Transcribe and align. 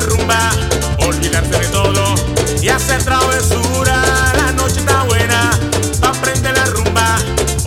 rumba, 0.00 0.50
olvidarse 0.98 1.58
de 1.58 1.68
todo 1.68 2.14
y 2.60 2.68
hacer 2.68 3.02
travesura. 3.02 4.02
La 4.36 4.52
noche 4.52 4.80
está 4.80 5.02
buena, 5.04 5.50
pa' 6.00 6.12
prender 6.12 6.56
la 6.56 6.64
rumba, 6.66 7.16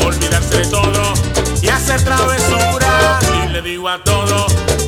olvidarse 0.05 0.57
de 0.57 0.65
todo 0.67 1.13
y 1.61 1.67
hacer 1.69 2.03
travesura. 2.03 3.19
Y 3.45 3.49
le 3.49 3.61
digo 3.61 3.89
a 3.89 4.03
todo, 4.03 4.47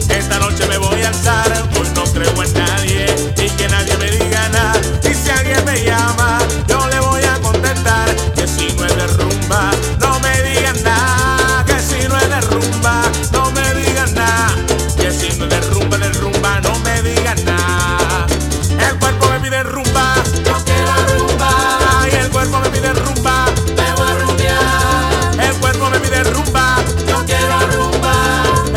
esta 0.09 0.39
noche 0.39 0.67
me 0.67 0.77
voy 0.77 1.02
a 1.02 1.08
alzar, 1.09 1.52
hoy 1.80 1.88
no 1.95 2.03
creo 2.05 2.44
en 2.44 2.53
nada. 2.53 2.75
El 17.38 18.99
cuerpo 18.99 19.30
me 19.30 19.39
pide 19.39 19.63
rumba, 19.63 20.16
yo 20.45 20.55
quiero 20.66 20.94
rumba. 21.17 21.49
El 22.11 22.30
cuerpo 22.30 22.59
me 22.59 22.70
pide 22.70 22.94
rumba, 22.94 23.45
me 23.75 23.91
voy 23.94 24.08
a 24.09 24.16
rumbear. 24.25 25.44
El 25.44 25.55
cuerpo 25.58 25.89
me 25.89 25.99
pide 25.99 26.23
rumba, 26.23 26.77
yo 27.08 27.25
quiero 27.25 27.59
rumba. 27.71 28.13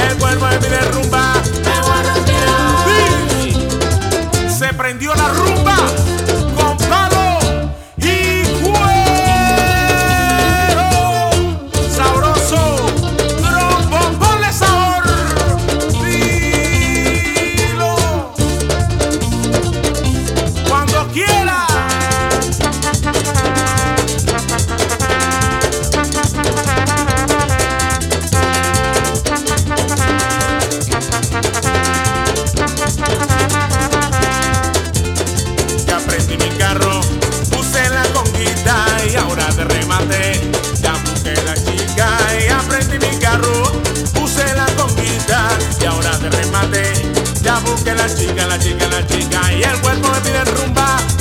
El 0.08 0.16
cuerpo 0.18 0.46
me 0.46 0.59
pide 0.59 0.80
rumba, 0.92 1.34
me 1.65 1.80
voy 1.80 1.98
a 1.98 2.02
rumbear. 2.15 2.87
Sí. 2.87 3.68
Se 4.59 4.72
prendió 4.74 5.15
la 5.15 5.27
Ya 47.49 47.59
busqué 47.60 47.95
la 47.95 48.07
chica, 48.15 48.46
la 48.46 48.59
chica, 48.59 48.87
la 48.88 49.07
chica 49.07 49.52
y 49.54 49.63
el 49.63 49.80
cuerpo 49.80 50.10
me 50.10 50.21
pide 50.21 50.45
rumba. 50.45 51.18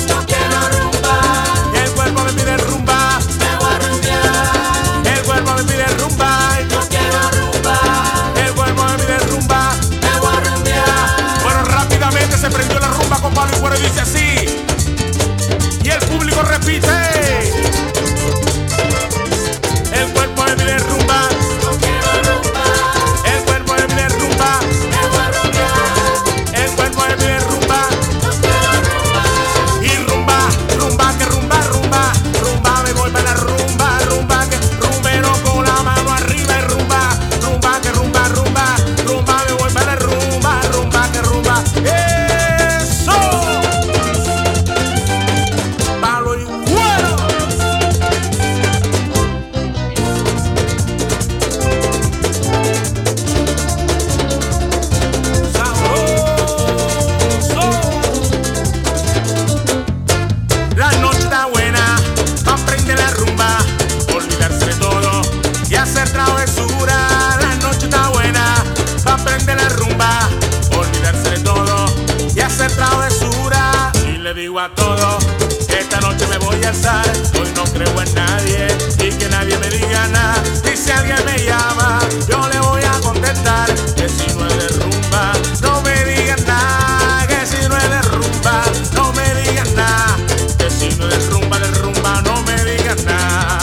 Y 74.04 74.18
le 74.18 74.34
digo 74.34 74.60
a 74.60 74.68
todos 74.74 75.24
que 75.66 75.78
esta 75.78 75.98
noche 76.00 76.26
me 76.26 76.36
voy 76.38 76.62
a 76.62 76.68
alzar. 76.68 77.06
Hoy 77.40 77.50
no 77.56 77.64
creo 77.64 78.02
en 78.02 78.14
nadie 78.14 78.66
y 78.98 79.10
que 79.12 79.28
nadie 79.30 79.56
me 79.56 79.70
diga 79.70 80.08
nada. 80.08 80.42
Y 80.70 80.76
si 80.76 80.90
alguien 80.90 81.24
me 81.24 81.42
llama, 81.42 82.00
yo 82.28 82.46
le 82.48 82.60
voy 82.60 82.82
a 82.82 83.00
contestar 83.00 83.66
que 83.96 84.08
si 84.10 84.26
no 84.36 84.46
es 84.46 84.58
de 84.58 84.68
rumba, 84.80 85.32
no 85.62 85.80
me 85.80 86.04
digan 86.04 86.44
nada. 86.44 87.26
Que 87.26 87.46
si 87.46 87.66
no 87.66 87.78
es 87.78 87.90
de 87.90 88.02
rumba, 88.02 88.62
no 88.92 89.12
me 89.14 89.34
digan 89.40 89.74
nada. 89.74 90.16
Que 90.58 90.70
si 90.70 90.94
no 90.96 91.08
es 91.08 91.18
de 91.18 91.30
rumba, 91.30 91.58
de 91.58 91.70
rumba, 91.80 92.22
no 92.22 92.42
me 92.42 92.64
digan 92.64 93.02
nada. 93.06 93.58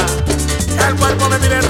El 0.88 0.96
cuerpo 0.96 1.30
me 1.30 1.38
mira 1.38 1.62